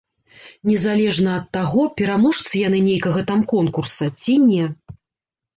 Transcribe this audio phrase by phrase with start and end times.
[0.69, 4.65] Незалежна ад таго, пераможцы яны нейкага там конкурса ці не.